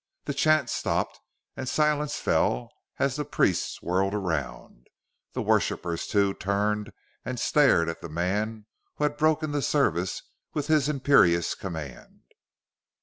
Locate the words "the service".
9.51-10.23